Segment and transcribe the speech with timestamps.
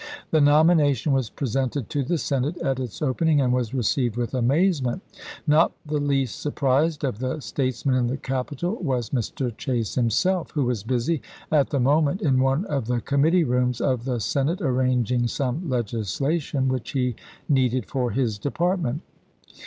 [0.31, 5.03] The nomination was presented to the Senate at its opening and was received with amazement.
[5.45, 9.55] Not the least surprised of the statesmen in the Capitol was Mr.
[9.55, 14.05] Chase himself, who was busy at the moment in one of the committee rooms of
[14.05, 17.15] the Senate arranging some legislation which he
[17.47, 19.01] needed for his department.